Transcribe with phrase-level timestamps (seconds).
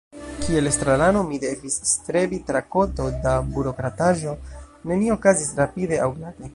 [0.43, 4.35] Kiel estrarano mi devis strebi tra koto da burokrataĵo,
[4.93, 6.49] nenio okazis rapide aŭ glate.